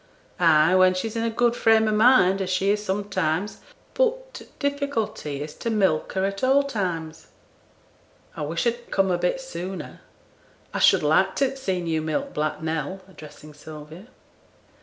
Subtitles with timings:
[0.39, 0.73] 'Ay!
[0.73, 3.59] when she's in a good frame o' mind, as she is sometimes.
[3.93, 7.27] But t' difficulty is to milk her at all times.'
[8.35, 10.01] 'I wish I'd come a bit sooner.
[10.73, 14.07] I should like t' have seen you milk Black Nell,' addressing Sylvia.